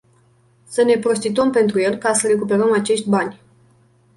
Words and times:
Să 0.63 0.83
ne 0.83 0.97
prostituăm 0.97 1.51
pentru 1.51 1.79
el, 1.79 1.95
ca 1.97 2.13
să 2.13 2.27
recuperăm 2.27 2.73
acești 2.73 3.09
bani. 3.09 3.41